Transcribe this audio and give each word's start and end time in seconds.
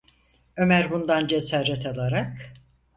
Ömer 0.57 0.91
bundan 0.91 1.27
cesaret 1.27 1.85
alarak: 1.85 2.37